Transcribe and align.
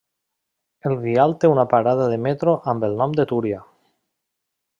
El 0.89 0.95
vial 1.03 1.35
té 1.43 1.51
una 1.57 1.65
parada 1.75 2.07
de 2.13 2.17
metro 2.29 2.57
amb 2.75 2.89
el 2.89 2.97
nom 3.03 3.15
de 3.21 3.27
Túria. 3.35 3.61